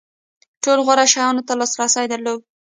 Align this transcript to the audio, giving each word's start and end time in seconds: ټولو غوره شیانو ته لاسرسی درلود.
ټولو 0.63 0.81
غوره 0.87 1.05
شیانو 1.13 1.45
ته 1.47 1.53
لاسرسی 1.59 2.05
درلود. 2.09 2.41